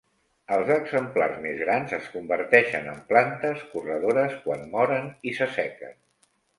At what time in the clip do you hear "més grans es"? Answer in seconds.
1.43-2.09